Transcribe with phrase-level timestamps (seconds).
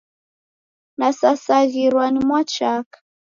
[0.99, 2.97] Nasasaghirwa ni mwachaka.